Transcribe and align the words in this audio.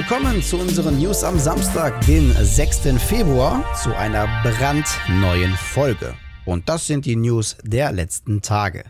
Willkommen 0.00 0.42
zu 0.42 0.56
unseren 0.56 0.98
News 0.98 1.22
am 1.24 1.38
Samstag, 1.38 2.06
den 2.06 2.32
6. 2.34 2.98
Februar, 3.06 3.62
zu 3.76 3.94
einer 3.94 4.26
brandneuen 4.42 5.52
Folge. 5.52 6.14
Und 6.46 6.70
das 6.70 6.86
sind 6.86 7.04
die 7.04 7.16
News 7.16 7.58
der 7.64 7.92
letzten 7.92 8.40
Tage. 8.40 8.84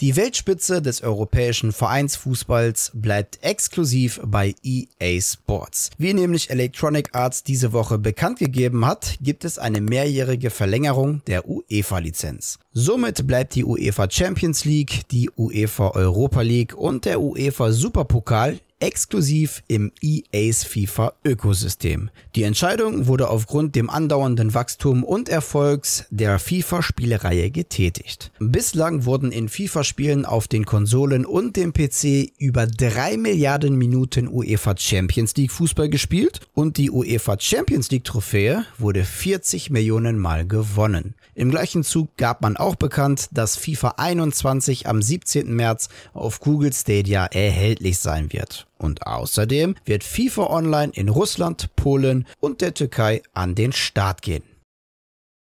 Die 0.00 0.14
Weltspitze 0.14 0.80
des 0.80 1.02
europäischen 1.02 1.72
Vereinsfußballs 1.72 2.92
bleibt 2.94 3.42
exklusiv 3.42 4.20
bei 4.24 4.54
EA 4.62 5.20
Sports. 5.20 5.90
Wie 5.98 6.14
nämlich 6.14 6.48
Electronic 6.48 7.08
Arts 7.12 7.42
diese 7.42 7.72
Woche 7.72 7.98
bekannt 7.98 8.38
gegeben 8.38 8.86
hat, 8.86 9.16
gibt 9.20 9.44
es 9.44 9.58
eine 9.58 9.80
mehrjährige 9.80 10.50
Verlängerung 10.50 11.22
der 11.26 11.48
UEFA-Lizenz. 11.48 12.60
Somit 12.72 13.26
bleibt 13.26 13.56
die 13.56 13.64
UEFA 13.64 14.08
Champions 14.08 14.64
League, 14.64 15.08
die 15.10 15.28
UEFA 15.36 15.90
Europa 15.90 16.42
League 16.42 16.76
und 16.76 17.04
der 17.04 17.20
UEFA 17.20 17.72
Superpokal 17.72 18.60
exklusiv 18.78 19.62
im 19.68 19.90
EAs 20.02 20.64
FIFA 20.64 21.14
Ökosystem. 21.24 22.10
Die 22.34 22.42
Entscheidung 22.42 23.06
wurde 23.06 23.28
aufgrund 23.28 23.74
dem 23.74 23.88
andauernden 23.88 24.52
Wachstum 24.52 25.02
und 25.02 25.28
Erfolgs 25.28 26.04
der 26.10 26.38
FIFA 26.38 26.82
Spielereihe 26.82 27.50
getätigt. 27.50 28.32
Bislang 28.38 29.04
wurden 29.06 29.32
in 29.32 29.48
FIFA 29.48 29.82
Spielen 29.82 30.24
auf 30.26 30.46
den 30.46 30.66
Konsolen 30.66 31.24
und 31.24 31.56
dem 31.56 31.72
PC 31.72 32.32
über 32.38 32.66
3 32.66 33.16
Milliarden 33.16 33.76
Minuten 33.76 34.28
UEFA 34.28 34.76
Champions 34.76 35.34
League 35.36 35.52
Fußball 35.52 35.88
gespielt 35.88 36.40
und 36.52 36.76
die 36.76 36.90
UEFA 36.90 37.36
Champions 37.40 37.90
League 37.90 38.04
Trophäe 38.04 38.64
wurde 38.78 39.04
40 39.04 39.70
Millionen 39.70 40.18
Mal 40.18 40.46
gewonnen. 40.46 41.14
Im 41.34 41.50
gleichen 41.50 41.82
Zug 41.82 42.16
gab 42.16 42.42
man 42.42 42.56
auch 42.56 42.76
bekannt, 42.76 43.28
dass 43.32 43.56
FIFA 43.56 43.94
21 43.96 44.86
am 44.86 45.00
17. 45.00 45.54
März 45.54 45.88
auf 46.12 46.40
Google 46.40 46.72
Stadia 46.72 47.26
erhältlich 47.26 47.98
sein 47.98 48.32
wird. 48.32 48.65
Und 48.78 49.06
außerdem 49.06 49.74
wird 49.84 50.04
FIFA 50.04 50.46
Online 50.48 50.92
in 50.94 51.08
Russland, 51.08 51.74
Polen 51.76 52.26
und 52.40 52.60
der 52.60 52.74
Türkei 52.74 53.22
an 53.32 53.54
den 53.54 53.72
Start 53.72 54.22
gehen. 54.22 54.42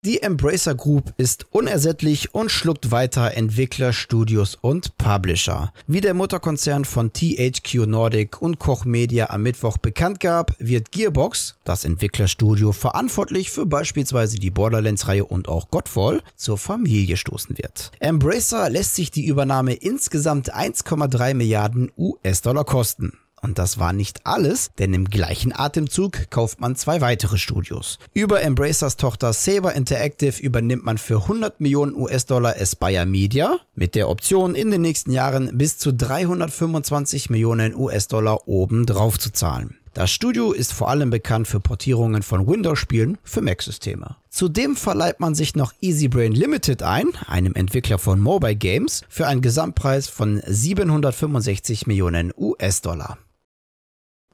Die 0.04 0.20
Embracer 0.20 0.74
Group 0.74 1.14
ist 1.16 1.46
unersättlich 1.50 2.34
und 2.34 2.50
schluckt 2.50 2.90
weiter 2.90 3.34
Entwickler, 3.36 3.92
Studios 3.92 4.58
und 4.60 4.98
Publisher. 4.98 5.72
Wie 5.86 6.00
der 6.00 6.12
Mutterkonzern 6.12 6.84
von 6.84 7.12
THQ 7.12 7.86
Nordic 7.86 8.42
und 8.42 8.58
Koch 8.58 8.84
Media 8.84 9.30
am 9.30 9.44
Mittwoch 9.44 9.78
bekannt 9.78 10.18
gab, 10.18 10.56
wird 10.58 10.90
Gearbox, 10.90 11.54
das 11.62 11.84
Entwicklerstudio 11.84 12.72
verantwortlich 12.72 13.52
für 13.52 13.64
beispielsweise 13.64 14.40
die 14.40 14.50
Borderlands-Reihe 14.50 15.24
und 15.24 15.46
auch 15.46 15.70
Godfall, 15.70 16.20
zur 16.34 16.58
Familie 16.58 17.16
stoßen 17.16 17.56
wird. 17.56 17.92
Embracer 18.00 18.70
lässt 18.70 18.96
sich 18.96 19.12
die 19.12 19.26
Übernahme 19.26 19.74
insgesamt 19.74 20.52
1,3 20.52 21.34
Milliarden 21.34 21.92
US-Dollar 21.96 22.64
kosten. 22.64 23.12
Und 23.42 23.58
das 23.58 23.78
war 23.78 23.92
nicht 23.92 24.24
alles, 24.24 24.70
denn 24.78 24.94
im 24.94 25.06
gleichen 25.06 25.52
Atemzug 25.52 26.30
kauft 26.30 26.60
man 26.60 26.76
zwei 26.76 27.00
weitere 27.00 27.38
Studios. 27.38 27.98
Über 28.14 28.40
Embracers 28.40 28.96
Tochter 28.96 29.32
Saber 29.32 29.74
Interactive 29.74 30.40
übernimmt 30.40 30.84
man 30.84 30.96
für 30.96 31.22
100 31.22 31.60
Millionen 31.60 31.96
US-Dollar 31.96 32.54
Aspire 32.56 33.04
Media 33.04 33.58
mit 33.74 33.96
der 33.96 34.08
Option 34.08 34.54
in 34.54 34.70
den 34.70 34.82
nächsten 34.82 35.10
Jahren 35.10 35.58
bis 35.58 35.76
zu 35.76 35.92
325 35.92 37.30
Millionen 37.30 37.74
US-Dollar 37.74 38.46
oben 38.46 38.86
drauf 38.86 39.18
zu 39.18 39.32
zahlen. 39.32 39.76
Das 39.94 40.10
Studio 40.10 40.52
ist 40.52 40.72
vor 40.72 40.88
allem 40.88 41.10
bekannt 41.10 41.48
für 41.48 41.60
Portierungen 41.60 42.22
von 42.22 42.46
Windows-Spielen 42.46 43.18
für 43.24 43.42
Mac-Systeme. 43.42 44.16
Zudem 44.30 44.74
verleiht 44.74 45.20
man 45.20 45.34
sich 45.34 45.54
noch 45.54 45.74
EasyBrain 45.82 46.32
Limited 46.32 46.82
ein, 46.82 47.08
einem 47.26 47.54
Entwickler 47.54 47.98
von 47.98 48.18
Mobile 48.18 48.56
Games, 48.56 49.02
für 49.10 49.26
einen 49.26 49.42
Gesamtpreis 49.42 50.08
von 50.08 50.40
765 50.46 51.86
Millionen 51.86 52.32
US-Dollar. 52.34 53.18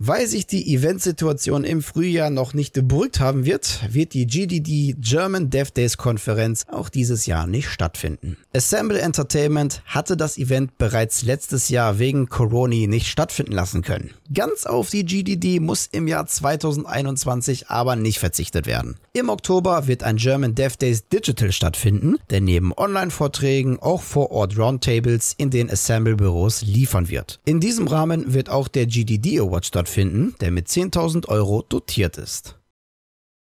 Weil 0.01 0.29
sich 0.29 0.47
die 0.47 0.73
Eventsituation 0.77 1.65
im 1.65 1.83
Frühjahr 1.83 2.31
noch 2.31 2.55
nicht 2.55 2.87
beruhigt 2.87 3.19
haben 3.19 3.45
wird, 3.45 3.81
wird 3.93 4.15
die 4.15 4.29
GDD 4.29 4.95
German 5.01 5.51
Dev 5.51 5.73
Days 5.73 5.97
Konferenz 5.97 6.67
auch 6.71 6.89
dieses 6.89 7.27
Jahr 7.27 7.49
nicht 7.49 7.69
stattfinden. 7.69 8.37
Assemble 8.55 9.01
Entertainment 9.01 9.83
hatte 9.87 10.17
das 10.17 10.39
Event 10.39 10.79
bereits 10.79 11.23
letztes 11.23 11.69
Jahr 11.69 11.99
wegen 11.99 12.29
Corona 12.29 12.87
nicht 12.87 13.09
stattfinden 13.09 13.51
lassen 13.51 13.83
können. 13.83 14.11
Ganz 14.33 14.67
auf 14.67 14.89
die 14.91 15.05
GDD 15.05 15.59
muss 15.59 15.89
im 15.91 16.07
Jahr 16.07 16.27
2021 16.27 17.69
aber 17.69 17.97
nicht 17.97 18.21
verzichtet 18.21 18.67
werden. 18.67 18.99
Im 19.15 19.31
Oktober 19.31 19.89
wird 19.89 20.05
ein 20.05 20.17
German 20.17 20.55
Dev 20.55 20.77
Days 20.77 21.09
Digital 21.09 21.51
stattfinden, 21.51 22.19
der 22.31 22.41
neben 22.41 22.73
Online-Vorträgen 22.73 23.81
auch 23.81 24.03
vor 24.03 24.31
Ort 24.31 24.57
Roundtables 24.57 25.35
in 25.39 25.51
den 25.51 25.69
Assemble 25.69 26.15
Büros 26.15 26.63
liefern 26.63 27.09
wird. 27.09 27.41
In 27.47 27.59
diesem 27.59 27.89
Rahmen 27.89 28.33
wird 28.33 28.49
auch 28.49 28.69
der 28.69 28.87
GDD 28.87 29.41
Award 29.41 29.67
stattfinden 29.67 29.88
stattfinden, 29.89 30.35
der 30.41 30.51
mit 30.51 30.69
10.000 30.69 31.29
Euro 31.29 31.63
dotiert 31.63 32.19
ist. 32.19 32.59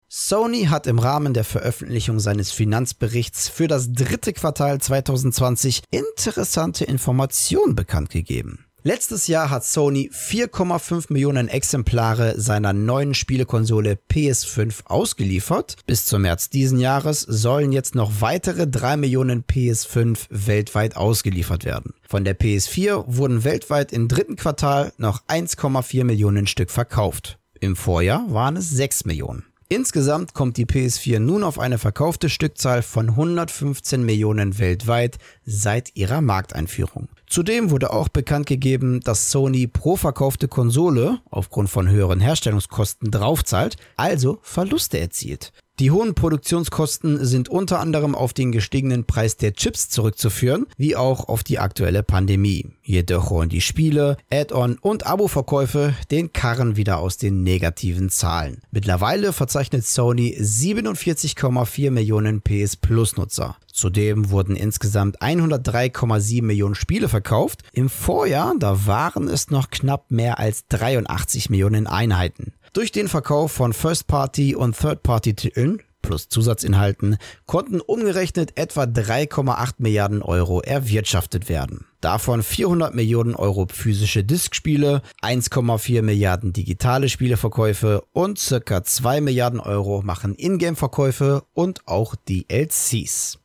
Sony 0.08 0.66
hat 0.66 0.86
im 0.86 0.98
Rahmen 0.98 1.34
der 1.34 1.44
Veröffentlichung 1.44 2.20
seines 2.20 2.52
Finanzberichts 2.52 3.48
für 3.48 3.66
das 3.66 3.92
dritte 3.92 4.32
Quartal 4.32 4.80
2020 4.80 5.82
interessante 5.90 6.84
Informationen 6.84 7.74
bekannt 7.74 8.10
gegeben. 8.10 8.65
Letztes 8.86 9.26
Jahr 9.26 9.50
hat 9.50 9.64
Sony 9.64 10.12
4,5 10.14 11.12
Millionen 11.12 11.48
Exemplare 11.48 12.40
seiner 12.40 12.72
neuen 12.72 13.14
Spielekonsole 13.14 13.98
PS5 14.08 14.84
ausgeliefert. 14.84 15.74
Bis 15.88 16.06
zum 16.06 16.22
März 16.22 16.50
diesen 16.50 16.78
Jahres 16.78 17.22
sollen 17.22 17.72
jetzt 17.72 17.96
noch 17.96 18.20
weitere 18.20 18.68
3 18.68 18.96
Millionen 18.96 19.42
PS5 19.42 20.26
weltweit 20.30 20.96
ausgeliefert 20.96 21.64
werden. 21.64 21.94
Von 22.08 22.22
der 22.22 22.38
PS4 22.38 23.06
wurden 23.08 23.42
weltweit 23.42 23.92
im 23.92 24.06
dritten 24.06 24.36
Quartal 24.36 24.92
noch 24.98 25.24
1,4 25.26 26.04
Millionen 26.04 26.46
Stück 26.46 26.70
verkauft. 26.70 27.40
Im 27.58 27.74
Vorjahr 27.74 28.32
waren 28.32 28.56
es 28.56 28.70
6 28.70 29.04
Millionen. 29.04 29.46
Insgesamt 29.68 30.32
kommt 30.32 30.58
die 30.58 30.66
PS4 30.66 31.18
nun 31.18 31.42
auf 31.42 31.58
eine 31.58 31.78
verkaufte 31.78 32.30
Stückzahl 32.30 32.82
von 32.82 33.08
115 33.08 34.04
Millionen 34.04 34.60
weltweit 34.60 35.18
seit 35.44 35.96
ihrer 35.96 36.20
Markteinführung. 36.20 37.08
Zudem 37.28 37.70
wurde 37.70 37.92
auch 37.92 38.08
bekannt 38.08 38.46
gegeben, 38.46 39.00
dass 39.00 39.30
Sony 39.30 39.66
pro 39.66 39.96
verkaufte 39.96 40.48
Konsole 40.48 41.20
aufgrund 41.30 41.68
von 41.68 41.88
höheren 41.88 42.20
Herstellungskosten 42.20 43.10
draufzahlt, 43.10 43.76
also 43.96 44.38
Verluste 44.42 44.98
erzielt. 45.00 45.52
Die 45.78 45.90
hohen 45.90 46.14
Produktionskosten 46.14 47.22
sind 47.26 47.50
unter 47.50 47.80
anderem 47.80 48.14
auf 48.14 48.32
den 48.32 48.50
gestiegenen 48.50 49.04
Preis 49.04 49.36
der 49.36 49.52
Chips 49.52 49.90
zurückzuführen, 49.90 50.64
wie 50.78 50.96
auch 50.96 51.28
auf 51.28 51.44
die 51.44 51.58
aktuelle 51.58 52.02
Pandemie. 52.02 52.70
Jedoch 52.82 53.28
holen 53.28 53.50
die 53.50 53.60
Spiele, 53.60 54.16
Add-on 54.32 54.78
und 54.78 55.06
Abo-Verkäufe 55.06 55.92
den 56.10 56.32
Karren 56.32 56.76
wieder 56.76 56.96
aus 56.96 57.18
den 57.18 57.42
negativen 57.42 58.08
Zahlen. 58.08 58.62
Mittlerweile 58.70 59.34
verzeichnet 59.34 59.84
Sony 59.84 60.34
47,4 60.40 61.90
Millionen 61.90 62.40
PS 62.40 62.76
Plus 62.76 63.18
Nutzer. 63.18 63.58
Zudem 63.70 64.30
wurden 64.30 64.56
insgesamt 64.56 65.20
103,7 65.20 66.42
Millionen 66.42 66.74
Spiele 66.74 67.10
verkauft. 67.10 67.64
Im 67.72 67.90
Vorjahr, 67.90 68.54
da 68.58 68.86
waren 68.86 69.28
es 69.28 69.50
noch 69.50 69.68
knapp 69.68 70.10
mehr 70.10 70.38
als 70.38 70.66
83 70.68 71.50
Millionen 71.50 71.86
Einheiten. 71.86 72.54
Durch 72.76 72.92
den 72.92 73.08
Verkauf 73.08 73.52
von 73.52 73.72
First-Party- 73.72 74.54
und 74.54 74.78
Third-Party-Titeln 74.78 75.80
plus 76.02 76.28
Zusatzinhalten 76.28 77.16
konnten 77.46 77.80
umgerechnet 77.80 78.58
etwa 78.58 78.82
3,8 78.82 79.76
Milliarden 79.78 80.20
Euro 80.20 80.60
erwirtschaftet 80.60 81.48
werden. 81.48 81.86
Davon 82.02 82.42
400 82.42 82.94
Millionen 82.94 83.34
Euro 83.34 83.66
physische 83.72 84.24
Diskspiele, 84.24 85.00
1,4 85.22 86.02
Milliarden 86.02 86.52
digitale 86.52 87.08
Spieleverkäufe 87.08 88.04
und 88.12 88.38
circa 88.38 88.84
2 88.84 89.22
Milliarden 89.22 89.58
Euro 89.60 90.02
machen 90.02 90.34
Ingame-Verkäufe 90.34 91.44
und 91.54 91.88
auch 91.88 92.14
DLCs. 92.28 93.38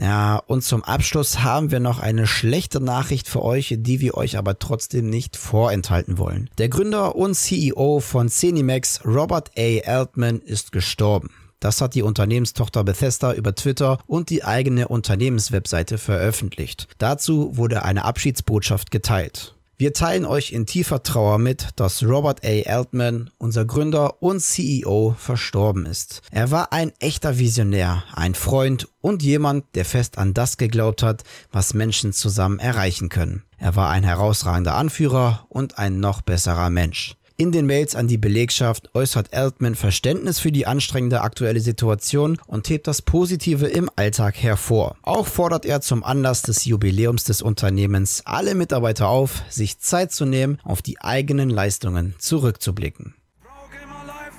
Ja, 0.00 0.36
und 0.46 0.62
zum 0.62 0.84
Abschluss 0.84 1.40
haben 1.40 1.72
wir 1.72 1.80
noch 1.80 1.98
eine 1.98 2.26
schlechte 2.26 2.80
Nachricht 2.80 3.28
für 3.28 3.42
euch, 3.42 3.74
die 3.78 4.00
wir 4.00 4.14
euch 4.14 4.38
aber 4.38 4.58
trotzdem 4.58 5.10
nicht 5.10 5.36
vorenthalten 5.36 6.18
wollen. 6.18 6.48
Der 6.58 6.68
Gründer 6.68 7.16
und 7.16 7.34
CEO 7.34 7.98
von 7.98 8.28
Cinemax, 8.28 9.00
Robert 9.04 9.50
A. 9.58 9.80
Altman, 9.86 10.38
ist 10.40 10.70
gestorben. 10.70 11.30
Das 11.60 11.80
hat 11.80 11.96
die 11.96 12.02
Unternehmenstochter 12.02 12.84
Bethesda 12.84 13.32
über 13.32 13.54
Twitter 13.54 13.98
und 14.06 14.30
die 14.30 14.44
eigene 14.44 14.86
Unternehmenswebseite 14.86 15.98
veröffentlicht. 15.98 16.86
Dazu 16.98 17.56
wurde 17.56 17.82
eine 17.82 18.04
Abschiedsbotschaft 18.04 18.92
geteilt. 18.92 19.57
Wir 19.80 19.92
teilen 19.92 20.24
euch 20.24 20.50
in 20.50 20.66
tiefer 20.66 21.04
Trauer 21.04 21.38
mit, 21.38 21.68
dass 21.76 22.02
Robert 22.02 22.44
A. 22.44 22.68
Altman, 22.68 23.30
unser 23.38 23.64
Gründer 23.64 24.20
und 24.20 24.40
CEO, 24.40 25.14
verstorben 25.16 25.86
ist. 25.86 26.20
Er 26.32 26.50
war 26.50 26.72
ein 26.72 26.90
echter 26.98 27.38
Visionär, 27.38 28.02
ein 28.12 28.34
Freund 28.34 28.88
und 29.00 29.22
jemand, 29.22 29.76
der 29.76 29.84
fest 29.84 30.18
an 30.18 30.34
das 30.34 30.56
geglaubt 30.56 31.04
hat, 31.04 31.22
was 31.52 31.74
Menschen 31.74 32.12
zusammen 32.12 32.58
erreichen 32.58 33.08
können. 33.08 33.44
Er 33.56 33.76
war 33.76 33.90
ein 33.90 34.02
herausragender 34.02 34.74
Anführer 34.74 35.46
und 35.48 35.78
ein 35.78 36.00
noch 36.00 36.22
besserer 36.22 36.70
Mensch. 36.70 37.14
In 37.40 37.52
den 37.52 37.66
Mails 37.66 37.94
an 37.94 38.08
die 38.08 38.18
Belegschaft 38.18 38.90
äußert 38.96 39.32
Altman 39.32 39.76
Verständnis 39.76 40.40
für 40.40 40.50
die 40.50 40.66
anstrengende 40.66 41.20
aktuelle 41.20 41.60
Situation 41.60 42.36
und 42.48 42.68
hebt 42.68 42.88
das 42.88 43.00
Positive 43.00 43.68
im 43.68 43.88
Alltag 43.94 44.42
hervor. 44.42 44.96
Auch 45.02 45.28
fordert 45.28 45.64
er 45.64 45.80
zum 45.80 46.02
Anlass 46.02 46.42
des 46.42 46.64
Jubiläums 46.64 47.22
des 47.22 47.40
Unternehmens 47.40 48.22
alle 48.24 48.56
Mitarbeiter 48.56 49.08
auf, 49.08 49.44
sich 49.50 49.78
Zeit 49.78 50.10
zu 50.10 50.24
nehmen, 50.24 50.58
auf 50.64 50.82
die 50.82 51.00
eigenen 51.00 51.48
Leistungen 51.48 52.16
zurückzublicken. 52.18 53.14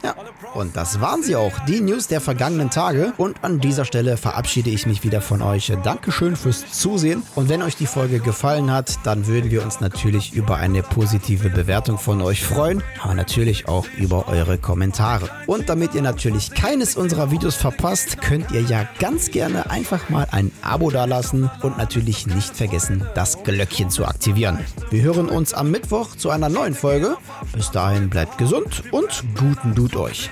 Ja, 0.03 0.13
und 0.59 0.75
das 0.75 0.99
waren 0.99 1.23
sie 1.23 1.35
auch, 1.35 1.57
die 1.67 1.79
News 1.79 2.07
der 2.07 2.21
vergangenen 2.21 2.69
Tage. 2.69 3.13
Und 3.17 3.43
an 3.43 3.59
dieser 3.59 3.85
Stelle 3.85 4.17
verabschiede 4.17 4.69
ich 4.69 4.85
mich 4.85 5.03
wieder 5.03 5.21
von 5.21 5.41
euch. 5.41 5.71
Dankeschön 5.83 6.35
fürs 6.35 6.69
Zusehen. 6.71 7.23
Und 7.35 7.49
wenn 7.49 7.61
euch 7.61 7.77
die 7.77 7.85
Folge 7.85 8.19
gefallen 8.19 8.71
hat, 8.71 8.99
dann 9.03 9.25
würden 9.27 9.51
wir 9.51 9.63
uns 9.63 9.79
natürlich 9.79 10.33
über 10.33 10.57
eine 10.57 10.83
positive 10.83 11.49
Bewertung 11.49 11.97
von 11.97 12.21
euch 12.21 12.43
freuen, 12.43 12.83
aber 13.01 13.13
natürlich 13.13 13.67
auch 13.67 13.85
über 13.97 14.27
eure 14.27 14.57
Kommentare. 14.57 15.29
Und 15.47 15.69
damit 15.69 15.95
ihr 15.95 16.01
natürlich 16.01 16.51
keines 16.51 16.97
unserer 16.97 17.31
Videos 17.31 17.55
verpasst, 17.55 18.21
könnt 18.21 18.51
ihr 18.51 18.61
ja 18.61 18.87
ganz 18.99 19.31
gerne 19.31 19.69
einfach 19.71 20.09
mal 20.09 20.27
ein 20.31 20.51
Abo 20.61 20.89
dalassen 20.89 21.49
und 21.61 21.77
natürlich 21.77 22.27
nicht 22.27 22.55
vergessen, 22.55 23.07
das 23.15 23.43
Glöckchen 23.43 23.89
zu 23.89 24.05
aktivieren. 24.05 24.59
Wir 24.89 25.03
hören 25.03 25.29
uns 25.29 25.53
am 25.53 25.71
Mittwoch 25.71 26.15
zu 26.15 26.29
einer 26.29 26.49
neuen 26.49 26.73
Folge. 26.73 27.15
Bis 27.53 27.71
dahin 27.71 28.09
bleibt 28.09 28.37
gesund 28.37 28.83
und 28.91 29.23
guten 29.37 29.73
Dude 29.73 29.99
euch. 29.99 30.29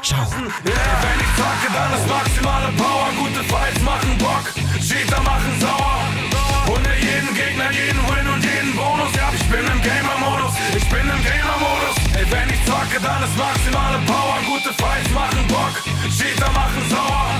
Ciao. 0.00 0.22
Yeah, 0.22 0.74
wenn 1.02 1.20
ich 1.20 1.32
zacke, 1.34 1.68
dann 1.74 1.92
ist 1.92 2.06
maximale 2.06 2.70
Power. 2.78 3.10
Gute 3.18 3.42
Fights 3.44 3.80
machen 3.82 4.16
Bock, 4.18 4.46
Cheater 4.78 5.20
machen 5.22 5.52
sauer. 5.60 6.06
Hunde 6.66 6.94
jeden 7.00 7.34
Gegner, 7.34 7.70
jeden 7.72 7.98
Win 8.06 8.26
und 8.32 8.44
jeden 8.44 8.74
Bonus. 8.76 9.10
Ja, 9.16 9.28
ich 9.34 9.44
bin 9.50 9.66
im 9.66 9.80
Gamer-Modus, 9.82 10.54
ich 10.76 10.88
bin 10.88 11.02
im 11.02 11.22
Gamer-Modus. 11.22 11.96
Ey, 12.14 12.26
wenn 12.30 12.48
ich 12.48 12.62
zacke, 12.64 13.02
dann 13.02 13.22
ist 13.26 13.36
maximale 13.36 13.98
Power. 14.06 14.38
Gute 14.46 14.72
Fights 14.78 15.10
machen 15.10 15.44
Bock, 15.48 15.74
Cheater 16.14 16.50
machen 16.52 16.82
sauer. 16.88 17.34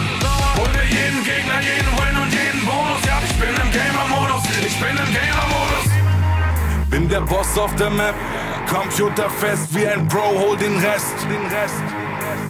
Hunde 0.58 0.82
jeden 0.90 1.22
Gegner, 1.22 1.60
jeden 1.62 1.92
Win 1.94 2.16
und 2.20 2.32
jeden 2.34 2.62
Bonus. 2.66 3.00
Ja, 3.06 3.22
ich 3.22 3.34
bin 3.38 3.54
im 3.54 3.70
Gamer-Modus, 3.70 4.42
ich 4.66 4.76
bin 4.82 4.96
im 4.98 5.10
Gamer-Modus. 5.14 5.86
Bin 6.90 7.08
der 7.08 7.20
Boss 7.20 7.56
auf 7.56 7.74
der 7.76 7.90
Map, 7.90 8.16
Computer 8.68 9.30
fest 9.30 9.68
wie 9.70 9.86
ein 9.86 10.08
Bro, 10.08 10.36
hol 10.42 10.56
den 10.56 10.76
Rest. 10.78 11.14
Den 11.30 11.46
Rest. 11.54 11.87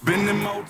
Bin 0.08 0.26
im 0.26 0.46
Auto. 0.46 0.58